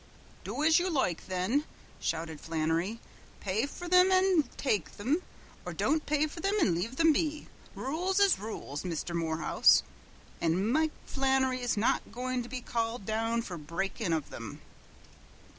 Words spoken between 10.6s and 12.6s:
Mike Flannery's not goin' to